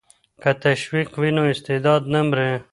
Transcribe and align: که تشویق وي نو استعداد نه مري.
که 0.41 0.51
تشویق 0.65 1.09
وي 1.21 1.29
نو 1.35 1.43
استعداد 1.53 2.01
نه 2.13 2.21
مري. 2.27 2.49